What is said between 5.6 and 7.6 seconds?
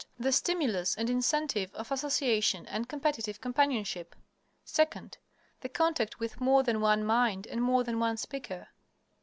contact with more than one mind